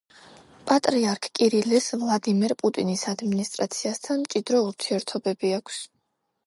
პატრიარქ 0.69 1.27
კირილეს 1.39 1.89
ვლადიმერ 2.05 2.55
პუტინის 2.63 3.05
ადმინისტრაციასთან 3.15 4.23
მჭიდრო 4.27 4.65
ურთიერთობები 4.71 5.59
აქვს. 5.63 5.81